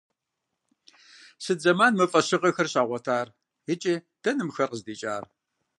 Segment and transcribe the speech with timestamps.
[1.43, 3.27] Сыт зэман мы фӀэщыгъэхэр щагъуэтар,
[3.71, 5.23] икӀи дэнэ мыхэр къыздикӀар?